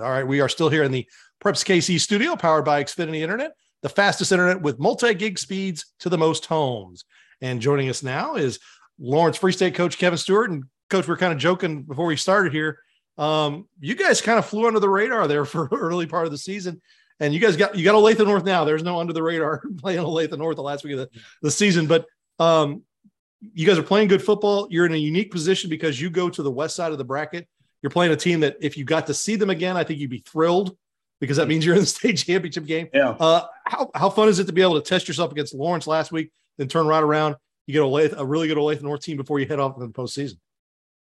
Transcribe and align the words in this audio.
All 0.00 0.10
right, 0.10 0.26
we 0.26 0.40
are 0.40 0.48
still 0.48 0.68
here 0.68 0.82
in 0.82 0.92
the 0.92 1.06
Preps 1.42 1.64
KC 1.64 2.00
studio, 2.00 2.36
powered 2.36 2.64
by 2.64 2.82
Xfinity 2.82 3.20
Internet, 3.20 3.52
the 3.82 3.88
fastest 3.88 4.32
internet 4.32 4.60
with 4.60 4.78
multi-gig 4.78 5.38
speeds 5.38 5.86
to 6.00 6.08
the 6.08 6.18
most 6.18 6.46
homes. 6.46 7.04
And 7.40 7.60
joining 7.60 7.88
us 7.88 8.02
now 8.02 8.36
is 8.36 8.58
Lawrence 8.98 9.38
Free 9.38 9.52
State 9.52 9.74
coach 9.74 9.98
Kevin 9.98 10.18
Stewart. 10.18 10.50
And 10.50 10.64
coach, 10.90 11.06
we 11.06 11.14
are 11.14 11.18
kind 11.18 11.32
of 11.32 11.38
joking 11.38 11.82
before 11.82 12.06
we 12.06 12.16
started 12.16 12.52
here. 12.52 12.78
Um, 13.16 13.68
you 13.80 13.94
guys 13.94 14.20
kind 14.20 14.38
of 14.38 14.46
flew 14.46 14.66
under 14.66 14.80
the 14.80 14.88
radar 14.88 15.26
there 15.26 15.44
for 15.46 15.68
early 15.72 16.06
part 16.06 16.26
of 16.26 16.32
the 16.32 16.38
season. 16.38 16.80
And 17.18 17.34
you 17.34 17.40
guys 17.40 17.56
got 17.56 17.76
you 17.76 17.84
got 17.84 17.94
Olathe 17.94 18.24
North 18.24 18.44
now. 18.44 18.64
There's 18.64 18.82
no 18.82 18.98
under 18.98 19.12
the 19.12 19.22
radar 19.22 19.62
playing 19.78 20.00
Olathe 20.00 20.36
North 20.36 20.56
the 20.56 20.62
last 20.62 20.84
week 20.84 20.94
of 20.94 21.00
the, 21.00 21.10
the 21.42 21.50
season. 21.50 21.86
But 21.86 22.06
um, 22.38 22.82
you 23.54 23.66
guys 23.66 23.78
are 23.78 23.82
playing 23.82 24.08
good 24.08 24.22
football. 24.22 24.66
You're 24.70 24.86
in 24.86 24.94
a 24.94 24.98
unique 24.98 25.30
position 25.30 25.68
because 25.68 26.00
you 26.00 26.10
go 26.10 26.30
to 26.30 26.42
the 26.42 26.50
west 26.50 26.76
side 26.76 26.92
of 26.92 26.98
the 26.98 27.04
bracket 27.04 27.46
you're 27.82 27.90
playing 27.90 28.12
a 28.12 28.16
team 28.16 28.40
that 28.40 28.56
if 28.60 28.76
you 28.76 28.84
got 28.84 29.06
to 29.06 29.14
see 29.14 29.36
them 29.36 29.50
again, 29.50 29.76
I 29.76 29.84
think 29.84 29.98
you'd 29.98 30.10
be 30.10 30.24
thrilled 30.26 30.76
because 31.20 31.36
that 31.36 31.48
means 31.48 31.64
you're 31.64 31.74
in 31.74 31.80
the 31.80 31.86
state 31.98 32.18
championship 32.18 32.66
game. 32.66 32.88
Yeah. 32.92 33.10
Uh, 33.10 33.46
how, 33.64 33.90
how 33.94 34.10
fun 34.10 34.28
is 34.28 34.38
it 34.38 34.46
to 34.46 34.52
be 34.52 34.62
able 34.62 34.80
to 34.80 34.86
test 34.86 35.08
yourself 35.08 35.32
against 35.32 35.54
Lawrence 35.54 35.86
last 35.86 36.12
week, 36.12 36.30
then 36.58 36.68
turn 36.68 36.86
right 36.86 37.02
around? 37.02 37.36
You 37.66 37.74
get 37.74 37.82
a, 37.82 38.20
a 38.20 38.24
really 38.24 38.48
good 38.48 38.56
Olathe 38.56 38.82
North 38.82 39.02
team 39.02 39.16
before 39.16 39.38
you 39.38 39.46
head 39.46 39.60
off 39.60 39.76
in 39.76 39.82
the 39.82 39.88
postseason. 39.88 40.38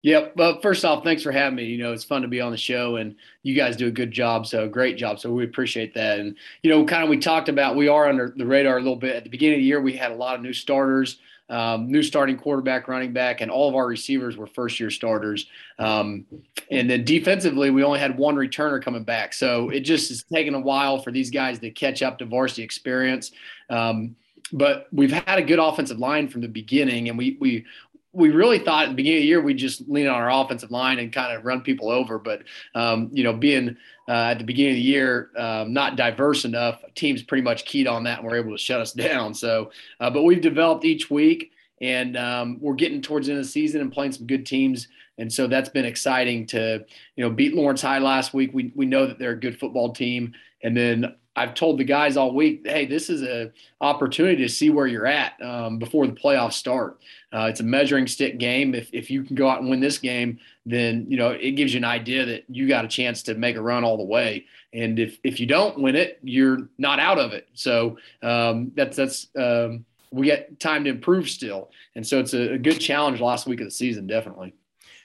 Yep. 0.03 0.33
Well, 0.35 0.61
first 0.61 0.85
off, 0.85 1.05
thanks 1.05 1.23
for 1.23 1.31
having 1.31 1.55
me. 1.55 1.65
You 1.65 1.79
know, 1.79 1.93
it's 1.93 2.03
fun 2.03 2.23
to 2.23 2.29
be 2.29 2.41
on 2.41 2.51
the 2.51 2.57
show 2.57 2.97
and 2.97 3.15
you 3.45 3.55
guys 3.55 3.77
do 3.77 3.87
a 3.87 3.91
good 3.91 4.11
job. 4.11 4.49
So 4.49 4.69
great 4.69 4.97
job. 4.97 5.21
So 5.21 5.33
we 5.33 5.45
appreciate 5.45 5.95
that. 5.95 6.19
And, 6.19 6.37
you 6.65 6.71
know, 6.71 6.85
kind 6.85 7.05
of 7.05 7.09
we 7.09 7.19
talked 7.19 7.49
about 7.49 7.77
we 7.77 7.87
are 7.87 8.09
under 8.09 8.35
the 8.37 8.45
radar 8.45 8.79
a 8.79 8.81
little 8.81 8.97
bit. 8.97 9.15
At 9.15 9.23
the 9.23 9.31
beginning 9.31 9.59
of 9.59 9.61
the 9.61 9.67
year, 9.67 9.81
we 9.81 9.93
had 9.93 10.11
a 10.11 10.17
lot 10.17 10.35
of 10.35 10.43
new 10.43 10.53
starters 10.53 11.19
um, 11.49 11.91
new 11.91 12.03
starting 12.03 12.37
quarterback, 12.37 12.89
running 12.89 13.13
back, 13.13 13.41
and 13.41 13.51
all 13.51 13.69
of 13.69 13.75
our 13.75 13.87
receivers 13.87 14.37
were 14.37 14.47
first 14.47 14.81
year 14.81 14.91
starters. 14.91 15.47
Um, 15.79 16.25
and 16.71 16.89
then 16.89 17.05
defensively, 17.05 17.71
we 17.71 17.83
only 17.83 17.99
had 17.99 18.17
one 18.17 18.37
returner 18.37 18.83
coming 18.83 19.05
back. 19.05 19.35
So 19.35 19.69
it 19.71 19.81
just 19.81 20.11
is 20.11 20.25
taking 20.33 20.55
a 20.55 20.61
while 20.61 21.03
for 21.03 21.11
these 21.11 21.31
guys 21.31 21.59
to 21.59 21.71
catch 21.71 22.03
up 22.03 22.19
to 22.19 22.25
varsity 22.25 22.63
experience. 22.63 23.33
Um, 23.69 24.17
but 24.53 24.87
we've 24.93 25.13
had 25.13 25.39
a 25.39 25.43
good 25.43 25.59
offensive 25.59 25.99
line 25.99 26.29
from 26.29 26.41
the 26.41 26.49
beginning, 26.49 27.09
and 27.09 27.17
we 27.17 27.37
we 27.41 27.65
we 28.13 28.31
really 28.31 28.59
thought 28.59 28.85
at 28.85 28.89
the 28.91 28.95
beginning 28.95 29.19
of 29.19 29.23
the 29.23 29.29
year 29.29 29.41
we'd 29.41 29.57
just 29.57 29.89
lean 29.89 30.07
on 30.07 30.15
our 30.15 30.31
offensive 30.31 30.71
line 30.71 30.99
and 30.99 31.13
kind 31.13 31.35
of 31.37 31.45
run 31.45 31.63
people 31.63 31.91
over. 31.91 32.19
But 32.19 32.43
um, 32.75 33.09
you 33.13 33.25
know, 33.25 33.33
being 33.33 33.77
uh, 34.09 34.13
at 34.13 34.39
the 34.39 34.45
beginning 34.45 34.73
of 34.73 34.77
the 34.77 34.83
year 34.83 35.31
um, 35.37 35.73
not 35.73 35.97
diverse 35.97 36.45
enough, 36.45 36.83
teams 36.95 37.23
pretty 37.23 37.43
much 37.43 37.65
keyed 37.65 37.87
on 37.87 38.05
that 38.05 38.19
and 38.19 38.29
were 38.29 38.37
able 38.37 38.53
to 38.53 38.59
shut 38.59 38.81
us 38.81 38.93
down. 38.93 39.35
So, 39.35 39.71
uh, 40.01 40.11
but 40.11 40.25
we've 40.25 40.41
developed 40.41 40.85
each 40.85 41.11
week, 41.11 41.53
and 41.81 42.17
um, 42.17 42.59
we're 42.61 42.75
getting 42.75 43.01
towards 43.01 43.27
the 43.27 43.33
end 43.33 43.41
of 43.41 43.47
the 43.47 43.51
season 43.51 43.81
and 43.81 43.93
playing 43.93 44.13
some 44.13 44.27
good 44.27 44.45
teams. 44.45 44.89
And 45.19 45.33
so 45.33 45.47
that's 45.47 45.69
been 45.69 45.85
exciting 45.85 46.47
to 46.49 46.85
you 47.17 47.25
know 47.25 47.31
beat 47.31 47.55
Lawrence 47.55 47.83
High 47.83 47.99
last 47.99 48.35
week. 48.35 48.51
We 48.53 48.73
we 48.75 48.87
know 48.87 49.07
that 49.07 49.19
they're 49.19 49.33
a 49.33 49.41
good 49.41 49.59
football 49.59 49.93
team, 49.93 50.35
and 50.63 50.77
then 50.77 51.15
I've 51.35 51.55
told 51.55 51.79
the 51.79 51.85
guys 51.85 52.17
all 52.17 52.35
week, 52.35 52.63
hey, 52.67 52.85
this 52.85 53.09
is 53.09 53.23
an 53.23 53.53
opportunity 53.81 54.43
to 54.43 54.49
see 54.49 54.69
where 54.69 54.87
you're 54.87 55.07
at 55.07 55.41
um, 55.43 55.79
before 55.79 56.07
the 56.07 56.13
playoffs 56.13 56.55
start. 56.55 57.01
Uh, 57.33 57.47
it's 57.49 57.61
a 57.61 57.65
measuring 57.65 58.07
stick 58.07 58.39
game. 58.39 58.75
If 58.75 58.91
if 58.93 59.11
you 59.11 59.23
can 59.23 59.35
go 59.35 59.49
out 59.49 59.61
and 59.61 59.71
win 59.71 59.81
this 59.81 59.99
game, 59.99 60.39
then 60.67 61.07
you 61.09 61.17
know 61.17 61.31
it 61.31 61.53
gives 61.53 61.73
you 61.73 61.79
an 61.79 61.85
idea 61.85 62.27
that 62.27 62.45
you 62.49 62.69
got 62.69 62.85
a 62.85 62.89
chance 62.89 63.23
to 63.25 63.35
make 63.35 63.57
a 63.57 63.63
run 63.63 63.83
all 63.83 63.97
the 63.97 64.05
way. 64.05 64.45
And 64.75 64.99
if 64.99 65.19
if 65.25 65.41
you 65.41 65.47
don't 65.47 65.79
win 65.79 65.97
it, 65.97 66.19
you're 66.23 66.69
not 66.77 66.99
out 66.99 67.19
of 67.19 67.33
it. 67.33 67.49
So 67.55 67.97
um, 68.23 68.73
that's 68.75 68.97
that's 68.97 69.29
um, 69.35 69.87
we 70.11 70.27
get 70.27 70.61
time 70.61 70.85
to 70.85 70.91
improve 70.91 71.31
still. 71.31 71.71
And 71.97 72.07
so 72.07 72.21
it's 72.21 72.35
a, 72.35 72.55
a 72.55 72.59
good 72.59 72.79
challenge 72.79 73.21
last 73.21 73.47
week 73.47 73.61
of 73.61 73.67
the 73.67 73.71
season, 73.71 74.07
definitely. 74.07 74.53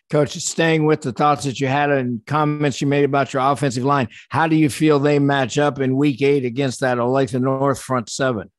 Coach, 0.09 0.37
staying 0.37 0.85
with 0.85 1.01
the 1.01 1.11
thoughts 1.11 1.43
that 1.43 1.59
you 1.59 1.67
had 1.67 1.91
and 1.91 2.25
comments 2.25 2.79
you 2.79 2.87
made 2.87 3.03
about 3.03 3.33
your 3.33 3.41
offensive 3.43 3.83
line, 3.83 4.07
how 4.29 4.47
do 4.47 4.55
you 4.55 4.69
feel 4.69 4.99
they 4.99 5.19
match 5.19 5.57
up 5.57 5.79
in 5.79 5.97
week 5.97 6.21
eight 6.21 6.45
against 6.45 6.79
that 6.79 6.97
Olathe 6.97 7.39
North 7.41 7.81
front 7.81 8.09
seven? 8.09 8.49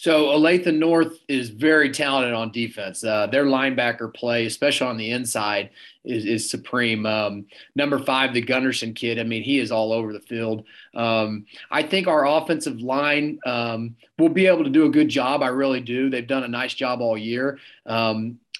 So 0.00 0.28
Olathe 0.28 0.74
North 0.74 1.18
is 1.28 1.50
very 1.50 1.90
talented 1.90 2.32
on 2.32 2.52
defense. 2.52 3.04
Uh, 3.04 3.26
their 3.26 3.44
linebacker 3.44 4.14
play, 4.14 4.46
especially 4.46 4.86
on 4.86 4.96
the 4.96 5.10
inside, 5.10 5.68
is, 6.06 6.24
is 6.24 6.50
supreme. 6.50 7.04
Um, 7.04 7.44
number 7.76 7.98
five, 7.98 8.32
the 8.32 8.40
Gunderson 8.40 8.94
kid. 8.94 9.18
I 9.18 9.24
mean, 9.24 9.42
he 9.42 9.58
is 9.58 9.70
all 9.70 9.92
over 9.92 10.14
the 10.14 10.20
field. 10.20 10.64
Um, 10.94 11.44
I 11.70 11.82
think 11.82 12.06
our 12.06 12.26
offensive 12.26 12.80
line 12.80 13.40
um, 13.44 13.94
will 14.18 14.30
be 14.30 14.46
able 14.46 14.64
to 14.64 14.70
do 14.70 14.86
a 14.86 14.90
good 14.90 15.10
job. 15.10 15.42
I 15.42 15.48
really 15.48 15.82
do. 15.82 16.08
They've 16.08 16.26
done 16.26 16.44
a 16.44 16.48
nice 16.48 16.72
job 16.72 17.02
all 17.02 17.18
year. 17.18 17.58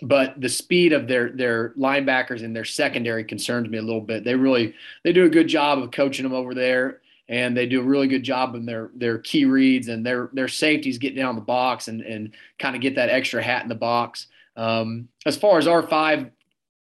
But 0.03 0.41
the 0.41 0.49
speed 0.49 0.93
of 0.93 1.09
their 1.09 1.31
their 1.31 1.71
linebackers 1.71 2.43
and 2.43 2.57
their 2.57 2.65
secondary 2.65 3.25
concerns 3.25 3.69
me 3.69 3.79
a 3.79 3.83
little 3.83 4.01
bit. 4.01 4.25
They 4.25 4.35
really 4.35 4.75
they 5.05 5.13
do 5.13 5.25
a 5.25 5.31
good 5.31 5.49
job 5.49 5.79
of 5.79 5.91
coaching 5.91 6.23
them 6.23 6.33
over 6.33 6.55
there, 6.55 7.01
and 7.29 7.57
they 7.57 7.67
do 7.67 7.81
a 7.81 7.85
really 7.85 8.09
good 8.09 8.23
job 8.23 8.55
in 8.55 8.65
their 8.67 8.91
their 8.95 9.19
key 9.19 9.45
reads 9.45 9.89
and 9.89 10.05
their 10.05 10.31
their 10.33 10.49
safeties 10.49 10.99
get 10.99 11.15
down 11.15 11.35
the 11.35 11.41
box 11.41 11.89
and 11.89 12.01
and 12.01 12.35
kind 12.59 12.75
of 12.75 12.83
get 12.83 12.95
that 12.97 13.11
extra 13.11 13.43
hat 13.43 13.63
in 13.63 13.69
the 13.69 13.75
box. 13.75 14.27
Um, 14.57 15.09
as 15.27 15.37
far 15.37 15.59
as 15.59 15.67
our 15.67 15.83
five 15.87 16.31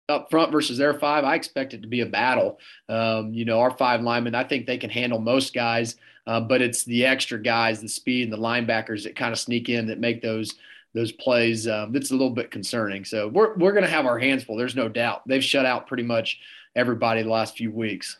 up 0.08 0.30
front 0.30 0.52
versus 0.52 0.76
their 0.76 0.94
five, 0.94 1.24
I 1.24 1.34
expect 1.36 1.72
it 1.72 1.82
to 1.82 1.88
be 1.88 2.00
a 2.00 2.06
battle. 2.06 2.58
Um, 2.88 3.32
you 3.32 3.44
know, 3.44 3.60
our 3.60 3.70
five 3.70 4.02
linemen, 4.02 4.34
I 4.34 4.44
think 4.44 4.66
they 4.66 4.78
can 4.78 4.90
handle 4.90 5.20
most 5.20 5.54
guys, 5.54 5.96
uh, 6.26 6.40
but 6.40 6.60
it's 6.60 6.84
the 6.84 7.06
extra 7.06 7.40
guys, 7.40 7.80
the 7.80 7.88
speed 7.88 8.24
and 8.24 8.32
the 8.32 8.44
linebackers 8.44 9.04
that 9.04 9.16
kind 9.16 9.32
of 9.32 9.38
sneak 9.38 9.68
in 9.68 9.86
that 9.86 10.00
make 10.00 10.20
those 10.20 10.54
those 10.94 11.12
plays. 11.12 11.68
Um, 11.68 11.92
that's 11.92 12.10
a 12.10 12.14
little 12.14 12.30
bit 12.30 12.50
concerning. 12.50 13.04
So 13.04 13.28
we're 13.28 13.54
we're 13.56 13.72
going 13.72 13.84
to 13.84 13.90
have 13.90 14.06
our 14.06 14.18
hands 14.18 14.44
full. 14.44 14.56
There's 14.56 14.76
no 14.76 14.88
doubt. 14.88 15.22
They've 15.26 15.44
shut 15.44 15.66
out 15.66 15.86
pretty 15.86 16.02
much 16.02 16.40
everybody 16.74 17.22
the 17.22 17.30
last 17.30 17.56
few 17.56 17.70
weeks. 17.70 18.18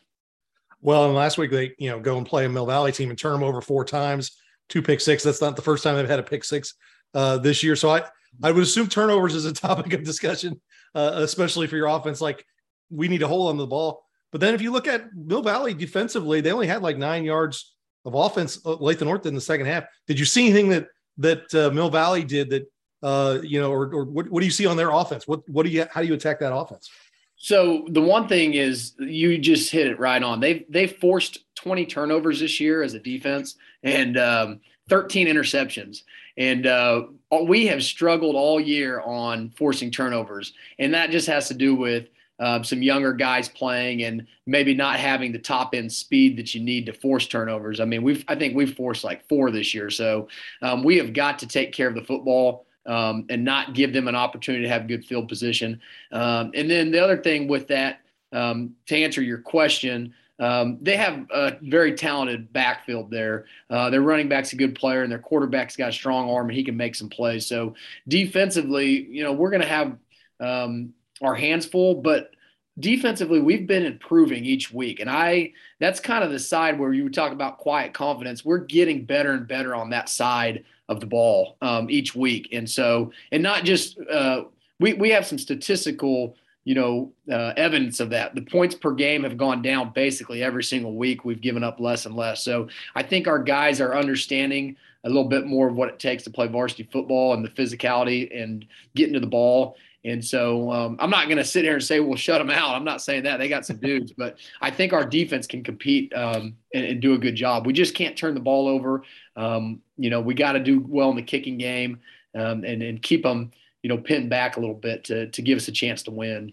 Well, 0.83 1.07
and 1.07 1.15
last 1.15 1.39
week 1.39 1.51
they 1.51 1.73
you 1.79 1.91
know 1.91 2.01
go 2.01 2.17
and 2.19 2.27
play 2.27 2.45
a 2.45 2.49
Mill 2.49 2.67
Valley 2.67 2.93
team 2.93 3.11
and 3.11 3.19
turn 3.19 3.33
them 3.33 3.43
over 3.43 3.61
four 3.61 3.85
times, 3.85 4.33
two 4.69 4.83
pick 4.83 5.01
six. 5.01 5.23
That's 5.23 5.41
not 5.41 5.57
the 5.57 5.63
first 5.63 5.83
time 5.83 5.97
they've 5.97 6.09
had 6.09 6.19
a 6.21 6.25
pick 6.25 6.45
six 6.45 6.75
uh, 7.15 7.39
this 7.39 7.63
year. 7.63 7.77
So 7.77 7.91
I 7.91 8.05
I 8.43 8.53
would 8.53 8.63
assume 8.63 8.89
turnovers 8.89 9.35
is 9.35 9.45
a 9.45 9.53
topic 9.53 9.93
of 9.93 10.05
discussion, 10.05 10.61
uh, 10.95 11.13
especially 11.17 11.67
for 11.67 11.77
your 11.77 11.89
offense. 11.89 12.21
Like 12.21 12.45
we 12.91 13.09
need 13.09 13.19
to 13.19 13.29
hold 13.29 13.51
on 13.51 13.57
the 13.57 13.67
ball. 13.67 14.05
But 14.33 14.41
then 14.41 14.55
if 14.55 14.63
you 14.63 14.71
look 14.71 14.87
at 14.87 15.13
Mill 15.15 15.43
Valley 15.43 15.75
defensively, 15.75 16.41
they 16.41 16.53
only 16.53 16.69
had 16.69 16.83
like 16.83 16.97
nine 16.97 17.25
yards 17.25 17.75
of 18.05 18.15
offense 18.15 18.59
uh, 18.65 18.77
the 18.77 19.05
North 19.05 19.27
in 19.27 19.35
the 19.35 19.41
second 19.41 19.67
half. 19.67 19.85
Did 20.07 20.19
you 20.19 20.25
see 20.25 20.47
anything 20.47 20.69
that 20.71 20.87
that 21.21 21.55
uh, 21.55 21.71
Mill 21.71 21.91
Valley 21.91 22.25
did 22.25 22.51
that 22.51 22.71
uh, 23.03 23.39
you 23.43 23.61
know, 23.61 23.71
or, 23.71 23.93
or 23.95 24.05
what, 24.05 24.29
what 24.31 24.41
do 24.41 24.47
you 24.47 24.53
see 24.53 24.67
on 24.67 24.77
their 24.77 24.91
offense? 24.91 25.27
What 25.27 25.49
what 25.49 25.65
do 25.65 25.73
you 25.73 25.87
how 25.91 26.03
do 26.03 26.07
you 26.07 26.15
attack 26.15 26.41
that 26.41 26.55
offense? 26.55 26.91
So 27.37 27.87
the 27.89 28.03
one 28.03 28.29
thing 28.29 28.55
is 28.55 28.93
you 28.99 29.39
just 29.39 29.71
hit 29.71 29.87
it 29.87 29.99
right 29.99 30.23
on. 30.23 30.41
They've 30.41 30.65
they've 30.69 30.95
forced 30.95 31.39
20 31.57 31.87
turnovers 31.87 32.41
this 32.41 32.61
year 32.61 32.83
as 32.83 32.95
a 32.95 32.99
defense 32.99 33.57
and 33.83 34.19
um, 34.19 34.61
13 34.89 35.27
interceptions. 35.27 36.03
And 36.37 36.67
uh, 36.67 37.05
we 37.43 37.67
have 37.67 37.83
struggled 37.83 38.35
all 38.35 38.61
year 38.61 39.01
on 39.01 39.51
forcing 39.51 39.91
turnovers, 39.91 40.53
and 40.79 40.95
that 40.95 41.11
just 41.11 41.27
has 41.27 41.49
to 41.49 41.55
do 41.55 41.75
with 41.75 42.09
um, 42.41 42.65
some 42.65 42.83
younger 42.83 43.13
guys 43.13 43.49
playing 43.49 44.03
and 44.03 44.27
maybe 44.47 44.75
not 44.75 44.99
having 44.99 45.31
the 45.31 45.39
top 45.39 45.75
end 45.75 45.93
speed 45.93 46.37
that 46.39 46.55
you 46.55 46.61
need 46.61 46.87
to 46.87 46.93
force 46.93 47.27
turnovers. 47.27 47.79
I 47.79 47.85
mean, 47.85 48.03
we've 48.03 48.25
I 48.27 48.35
think 48.35 48.57
we've 48.57 48.75
forced 48.75 49.05
like 49.05 49.29
four 49.29 49.51
this 49.51 49.75
year, 49.75 49.91
so 49.91 50.29
um, 50.63 50.83
we 50.83 50.97
have 50.97 51.13
got 51.13 51.39
to 51.41 51.47
take 51.47 51.73
care 51.73 51.89
of 51.89 51.95
the 51.95 52.05
football. 52.05 52.67
Um, 52.87 53.27
and 53.29 53.45
not 53.45 53.75
give 53.75 53.93
them 53.93 54.09
an 54.09 54.17
opportunity 54.17 54.65
to 54.65 54.71
have 54.71 54.89
good 54.89 55.05
field 55.05 55.29
position. 55.29 55.81
Um, 56.13 56.51
and 56.55 56.69
then 56.69 56.91
the 56.91 56.99
other 56.99 57.19
thing 57.19 57.47
with 57.47 57.69
that, 57.69 58.01
um, 58.33 58.75
to 58.87 58.97
answer 58.97 59.21
your 59.21 59.39
question, 59.39 60.15
um, 60.41 60.79
they 60.81 60.97
have 60.97 61.27
a 61.31 61.59
very 61.61 61.95
talented 61.95 62.53
backfield 62.53 63.11
there. 63.11 63.45
Uh, 63.69 63.91
their 63.91 64.01
running 64.01 64.29
back's 64.29 64.55
a 64.55 64.57
good 64.57 64.75
player, 64.75 65.03
and 65.03 65.13
their 65.13 65.19
quarterback's 65.19 65.77
got 65.77 65.91
a 65.91 65.93
strong 65.93 66.31
arm, 66.31 66.49
and 66.49 66.57
he 66.57 66.65
can 66.65 66.77
make 66.77 66.95
some 66.95 67.11
plays. 67.11 67.47
So 67.47 67.75
defensively, 68.09 69.05
you 69.05 69.23
know, 69.23 69.35
we're 69.35 69.51
going 69.51 69.63
to 69.63 69.69
have 69.69 69.99
um, 70.41 70.95
our 71.23 71.35
hands 71.35 71.67
full, 71.67 71.97
but 71.97 72.31
defensively 72.79 73.41
we've 73.41 73.67
been 73.67 73.85
improving 73.85 74.45
each 74.45 74.73
week 74.73 75.01
and 75.01 75.11
i 75.11 75.53
that's 75.81 76.01
kind 76.01 76.25
of 76.25 76.31
the 76.31 76.39
side 76.39 76.79
where 76.79 76.93
you 76.93 77.09
talk 77.09 77.33
about 77.33 77.59
quiet 77.59 77.93
confidence 77.93 78.45
we're 78.45 78.59
getting 78.59 79.05
better 79.05 79.33
and 79.33 79.49
better 79.49 79.75
on 79.75 79.91
that 79.91 80.09
side 80.09 80.65
of 80.89 81.01
the 81.01 81.07
ball 81.07 81.57
um, 81.63 81.91
each 81.91 82.15
week 82.15 82.49
and 82.53 82.69
so 82.69 83.13
and 83.33 83.43
not 83.43 83.65
just 83.65 83.99
uh, 84.11 84.45
we, 84.79 84.95
we 84.95 85.11
have 85.11 85.27
some 85.27 85.39
statistical 85.39 86.37
you 86.65 86.75
know, 86.75 87.13
uh, 87.31 87.53
evidence 87.57 88.01
of 88.01 88.11
that. 88.11 88.35
The 88.35 88.43
points 88.43 88.75
per 88.75 88.93
game 88.93 89.23
have 89.25 89.37
gone 89.37 89.63
down 89.63 89.93
basically 89.95 90.43
every 90.43 90.63
single 90.63 90.95
week. 90.95 91.25
We've 91.25 91.41
given 91.41 91.65
up 91.65 91.81
less 91.81 92.07
and 92.07 92.15
less. 92.15 92.45
So 92.45 92.69
I 92.95 93.03
think 93.03 93.27
our 93.27 93.39
guys 93.39 93.81
are 93.81 93.97
understanding 93.97 94.77
a 95.05 95.09
little 95.09 95.29
bit 95.29 95.47
more 95.47 95.69
of 95.69 95.75
what 95.75 95.89
it 95.89 95.99
takes 95.99 96.25
to 96.25 96.31
play 96.31 96.47
varsity 96.47 96.89
football 96.93 97.33
and 97.33 97.45
the 97.45 97.49
physicality 97.49 98.31
and 98.39 98.67
getting 98.95 99.15
to 99.15 99.21
the 99.21 99.27
ball. 99.27 99.77
And 100.05 100.25
so 100.25 100.71
um, 100.73 100.97
I'm 100.99 101.11
not 101.11 101.27
going 101.27 101.37
to 101.37 101.45
sit 101.45 101.65
here 101.65 101.75
and 101.75 101.83
say 101.83 102.01
we'll 102.01 102.17
shut 102.17 102.41
them 102.41 102.51
out. 102.51 102.75
I'm 102.75 102.85
not 102.85 103.03
saying 103.03 103.25
that 103.25 103.37
they 103.39 103.49
got 103.49 103.67
some 103.67 103.77
dudes, 103.81 104.13
but 104.13 104.37
I 104.61 104.71
think 104.71 104.93
our 104.93 105.05
defense 105.05 105.47
can 105.47 105.63
compete 105.63 106.13
um, 106.15 106.57
and, 106.75 106.85
and, 106.85 107.01
do 107.03 107.15
a 107.15 107.19
good 107.19 107.35
job. 107.35 107.67
We 107.67 107.73
just 107.73 107.95
can't 107.95 108.17
turn 108.17 108.35
the 108.35 108.41
ball 108.41 108.67
over. 108.67 109.03
Um, 109.37 109.83
you 109.99 110.09
know, 110.09 110.21
we 110.21 110.35
got 110.35 110.53
to 110.53 110.61
do 110.61 110.85
well 110.89 111.11
in 111.11 111.17
the 111.17 111.23
kicking 111.23 111.59
game 111.59 112.01
um, 112.35 112.65
and 112.65 112.83
and 112.83 113.03
keep 113.03 113.23
them, 113.23 113.51
you 113.83 113.89
know, 113.89 113.99
pinned 113.99 114.31
back 114.31 114.57
a 114.57 114.61
little 114.61 114.75
bit 114.75 115.05
to 115.05 115.29
to 115.31 115.43
give 115.43 115.57
us 115.57 115.69
a 115.69 115.73
chance 115.73 116.03
to 116.05 116.11
win. 116.11 116.53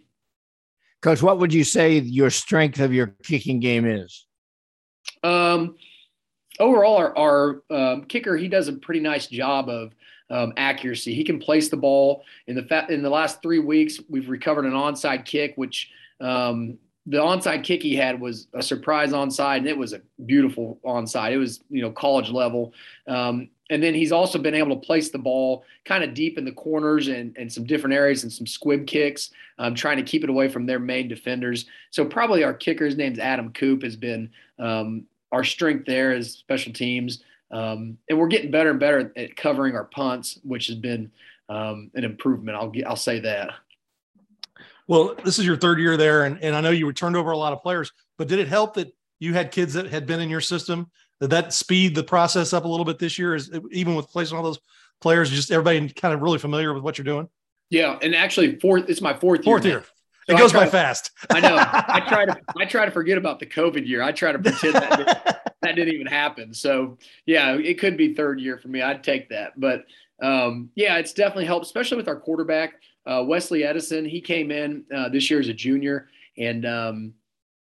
Coach, 1.01 1.21
what 1.21 1.39
would 1.39 1.53
you 1.53 1.63
say 1.63 1.99
your 1.99 2.29
strength 2.29 2.79
of 2.79 2.91
your 2.91 3.15
kicking 3.23 3.59
game 3.59 3.85
is? 3.85 4.25
Um, 5.23 5.75
overall, 6.59 6.97
our, 6.97 7.17
our 7.17 7.61
um, 7.69 8.03
kicker 8.05 8.37
he 8.37 8.47
does 8.47 8.67
a 8.67 8.73
pretty 8.73 8.99
nice 8.99 9.27
job 9.27 9.69
of 9.69 9.93
um, 10.29 10.53
accuracy. 10.57 11.13
He 11.13 11.23
can 11.23 11.39
place 11.39 11.69
the 11.69 11.77
ball. 11.77 12.23
In 12.47 12.55
the 12.55 12.63
fa- 12.63 12.87
in 12.89 13.01
the 13.01 13.09
last 13.09 13.41
three 13.41 13.59
weeks, 13.59 13.99
we've 14.09 14.29
recovered 14.29 14.65
an 14.65 14.73
onside 14.73 15.25
kick, 15.25 15.53
which 15.55 15.91
um, 16.19 16.77
the 17.05 17.17
onside 17.17 17.63
kick 17.63 17.81
he 17.81 17.95
had 17.95 18.19
was 18.19 18.47
a 18.53 18.61
surprise 18.61 19.13
onside, 19.13 19.57
and 19.57 19.67
it 19.67 19.77
was 19.77 19.93
a 19.93 20.01
beautiful 20.25 20.79
onside. 20.83 21.31
It 21.31 21.37
was 21.37 21.61
you 21.69 21.81
know 21.81 21.91
college 21.91 22.29
level. 22.29 22.73
Um, 23.07 23.49
and 23.69 23.83
then 23.83 23.93
he's 23.93 24.11
also 24.11 24.39
been 24.39 24.55
able 24.55 24.79
to 24.79 24.85
place 24.85 25.09
the 25.09 25.17
ball 25.17 25.65
kind 25.83 26.03
of 26.03 26.13
deep 26.13 26.37
in 26.37 26.45
the 26.45 26.51
corners 26.53 27.09
and, 27.09 27.35
and 27.37 27.51
some 27.51 27.65
different 27.65 27.93
areas 27.93 28.23
and 28.23 28.31
some 28.31 28.47
squib 28.47 28.87
kicks, 28.87 29.31
um, 29.59 29.75
trying 29.75 29.97
to 29.97 30.03
keep 30.03 30.23
it 30.23 30.29
away 30.29 30.47
from 30.47 30.65
their 30.65 30.79
main 30.79 31.09
defenders. 31.09 31.65
So 31.91 32.05
probably 32.05 32.43
our 32.43 32.53
kicker's 32.53 32.95
name's 32.95 33.19
Adam 33.19 33.51
Coop 33.51 33.83
has 33.83 33.97
been 33.97 34.29
um, 34.57 35.03
our 35.31 35.43
strength 35.43 35.85
there 35.85 36.13
is 36.13 36.33
special 36.33 36.73
teams. 36.73 37.23
Um, 37.51 37.97
and 38.09 38.19
we're 38.19 38.27
getting 38.27 38.51
better 38.51 38.71
and 38.71 38.79
better 38.79 39.11
at 39.15 39.35
covering 39.35 39.75
our 39.75 39.85
punts, 39.85 40.39
which 40.43 40.67
has 40.67 40.75
been 40.75 41.11
um, 41.49 41.91
an 41.95 42.03
improvement. 42.03 42.57
I'll 42.57 42.71
I'll 42.85 42.95
say 42.95 43.19
that. 43.21 43.51
Well, 44.87 45.15
this 45.23 45.37
is 45.37 45.45
your 45.45 45.57
third 45.57 45.79
year 45.79 45.97
there, 45.97 46.23
and, 46.23 46.41
and 46.41 46.55
I 46.55 46.61
know 46.61 46.69
you 46.69 46.87
returned 46.87 47.17
over 47.17 47.31
a 47.31 47.37
lot 47.37 47.53
of 47.53 47.61
players, 47.61 47.91
but 48.17 48.27
did 48.27 48.39
it 48.39 48.47
help 48.47 48.75
that 48.75 48.93
you 49.19 49.33
had 49.33 49.51
kids 49.51 49.73
that 49.73 49.87
had 49.87 50.05
been 50.05 50.21
in 50.21 50.29
your 50.29 50.41
system? 50.41 50.89
Did 51.19 51.31
that 51.31 51.53
speed 51.53 51.95
the 51.95 52.03
process 52.03 52.53
up 52.53 52.63
a 52.63 52.67
little 52.67 52.85
bit 52.85 52.99
this 52.99 53.17
year? 53.17 53.35
Is 53.35 53.51
even 53.71 53.95
with 53.95 54.07
placing 54.07 54.37
all 54.37 54.43
those 54.43 54.59
players, 55.01 55.29
just 55.29 55.51
everybody 55.51 55.89
kind 55.89 56.13
of 56.13 56.21
really 56.21 56.37
familiar 56.37 56.73
with 56.73 56.83
what 56.83 56.97
you're 56.97 57.05
doing? 57.05 57.27
Yeah, 57.69 57.97
and 58.01 58.15
actually, 58.15 58.59
fourth. 58.59 58.89
It's 58.89 59.01
my 59.01 59.13
fourth 59.13 59.39
year. 59.39 59.43
Fourth 59.43 59.65
year. 59.65 59.83
So 60.27 60.35
it 60.35 60.39
goes 60.39 60.51
by 60.51 60.65
to, 60.65 60.71
fast. 60.71 61.11
I 61.29 61.39
know. 61.39 61.55
I 61.57 62.01
try 62.09 62.25
to 62.25 62.37
I 62.57 62.65
try 62.65 62.85
to 62.85 62.91
forget 62.91 63.17
about 63.17 63.39
the 63.39 63.45
COVID 63.45 63.87
year. 63.87 64.01
I 64.01 64.11
try 64.11 64.33
to 64.33 64.39
pretend 64.39 64.75
that 64.75 65.55
that 65.61 65.75
didn't 65.75 65.93
even 65.93 66.07
happen. 66.07 66.53
So 66.53 66.97
yeah, 67.25 67.55
it 67.55 67.79
could 67.79 67.95
be 67.95 68.13
third 68.13 68.41
year 68.41 68.57
for 68.57 68.67
me. 68.67 68.81
I'd 68.81 69.03
take 69.03 69.29
that. 69.29 69.57
But 69.57 69.85
um, 70.21 70.69
yeah, 70.75 70.97
it's 70.97 71.13
definitely 71.13 71.45
helped, 71.45 71.65
especially 71.65 71.97
with 71.97 72.09
our 72.09 72.19
quarterback 72.19 72.73
uh, 73.05 73.23
Wesley 73.25 73.63
Edison. 73.63 74.03
He 74.03 74.19
came 74.19 74.51
in 74.51 74.83
uh, 74.93 75.07
this 75.09 75.31
year 75.31 75.39
as 75.39 75.47
a 75.47 75.53
junior, 75.53 76.09
and 76.37 76.65
um, 76.65 77.13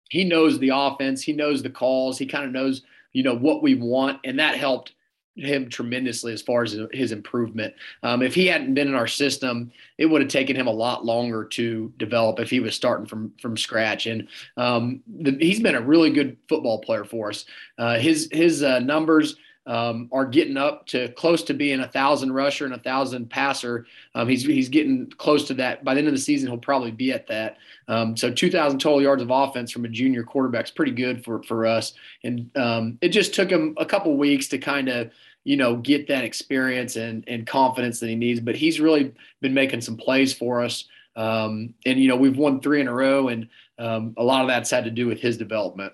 he 0.10 0.24
knows 0.24 0.60
the 0.60 0.70
offense. 0.74 1.24
He 1.24 1.34
knows 1.34 1.64
the 1.64 1.70
calls. 1.70 2.20
He 2.20 2.28
kind 2.28 2.46
of 2.46 2.52
knows 2.52 2.84
you 3.14 3.24
know 3.24 3.36
what 3.36 3.64
we 3.64 3.74
want, 3.74 4.20
and 4.24 4.38
that 4.38 4.56
helped 4.56 4.94
him 5.36 5.70
tremendously 5.70 6.34
as 6.34 6.42
far 6.42 6.64
as 6.64 6.78
his 6.92 7.12
improvement. 7.12 7.74
Um, 8.04 8.22
if 8.22 8.36
he 8.36 8.48
hadn't 8.48 8.74
been 8.74 8.88
in 8.88 8.96
our 8.96 9.08
system, 9.08 9.72
it 9.98 10.06
would 10.06 10.22
have 10.22 10.30
taken 10.30 10.56
him 10.56 10.68
a 10.68 10.72
lot 10.72 11.06
longer 11.06 11.46
to 11.46 11.92
develop 11.98 12.40
if 12.40 12.50
he 12.50 12.60
was 12.60 12.76
starting 12.76 13.06
from 13.06 13.32
from 13.42 13.56
scratch. 13.56 14.08
And 14.08 14.28
um, 14.58 15.02
the, 15.08 15.38
he's 15.40 15.62
been 15.62 15.76
a 15.76 15.82
really 15.82 16.12
good 16.12 16.38
football 16.50 16.82
player 16.82 17.06
for 17.06 17.30
us. 17.30 17.46
Uh, 17.78 17.98
his 17.98 18.28
his 18.32 18.64
uh, 18.64 18.80
numbers 18.80 19.36
um, 19.68 20.10
are 20.12 20.26
getting 20.26 20.58
up 20.58 20.88
to 20.88 21.10
close 21.14 21.44
to 21.44 21.54
being 21.54 21.82
a 21.82 21.88
thousand 21.88 22.34
rusher 22.34 22.66
and 22.66 22.74
a 22.74 22.80
thousand 22.80 23.30
passer. 23.30 23.86
Um, 24.16 24.28
he's 24.28 24.44
he's 24.44 24.70
getting 24.70 25.08
close 25.18 25.48
to 25.48 25.54
that. 25.56 25.84
By 25.84 25.94
the 25.94 26.00
end 26.00 26.08
of 26.08 26.14
the 26.14 26.20
season, 26.20 26.50
he'll 26.50 26.58
probably 26.58 26.92
be 26.92 27.12
at 27.12 27.28
that. 27.28 27.58
Um, 27.88 28.18
so 28.18 28.32
2,000 28.32 28.80
total 28.80 29.02
yards 29.02 29.22
of 29.22 29.30
offense 29.30 29.72
from 29.72 29.86
a 29.86 29.90
junior 29.90 30.24
quarterback 30.24 30.66
is 30.66 30.72
pretty 30.72 30.94
good 30.94 31.24
for 31.24 31.44
for 31.44 31.66
us. 31.66 31.94
And 32.24 32.50
um, 32.58 32.98
it 33.02 33.10
just 33.10 33.34
took 33.34 33.50
him 33.50 33.76
a 33.78 33.86
couple 33.86 34.18
weeks 34.18 34.48
to 34.50 34.58
kind 34.58 34.90
of 34.90 35.12
you 35.44 35.58
know 35.58 35.76
get 35.76 36.08
that 36.08 36.24
experience 36.24 36.96
and 36.96 37.24
and 37.28 37.46
confidence 37.46 38.00
that 38.00 38.10
he 38.10 38.16
needs. 38.16 38.40
But 38.40 38.56
he's 38.56 38.80
really 38.80 39.14
been 39.42 39.54
making 39.54 39.82
some 39.82 39.98
plays 39.98 40.34
for 40.34 40.62
us. 40.62 40.86
Um, 41.16 41.76
and 41.86 42.00
you 42.00 42.08
know 42.08 42.16
we've 42.16 42.38
won 42.38 42.62
three 42.62 42.82
in 42.82 42.88
a 42.88 42.94
row, 42.94 43.28
and 43.28 43.48
um, 43.78 44.16
a 44.18 44.24
lot 44.24 44.42
of 44.42 44.48
that's 44.48 44.72
had 44.72 44.86
to 44.86 44.92
do 44.92 45.08
with 45.08 45.20
his 45.20 45.38
development. 45.38 45.94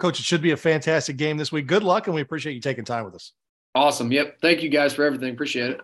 Coach, 0.00 0.18
it 0.18 0.24
should 0.24 0.42
be 0.42 0.50
a 0.50 0.56
fantastic 0.56 1.16
game 1.16 1.36
this 1.36 1.52
week. 1.52 1.66
Good 1.66 1.82
luck, 1.82 2.06
and 2.06 2.14
we 2.14 2.22
appreciate 2.22 2.54
you 2.54 2.60
taking 2.60 2.84
time 2.84 3.04
with 3.04 3.14
us. 3.14 3.32
Awesome. 3.74 4.10
Yep. 4.10 4.38
Thank 4.40 4.62
you 4.62 4.68
guys 4.68 4.92
for 4.94 5.04
everything. 5.04 5.32
Appreciate 5.32 5.70
it. 5.70 5.80